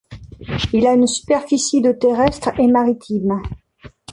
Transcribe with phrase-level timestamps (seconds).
[0.73, 3.39] Il a une superficie de terrestres et maritimes.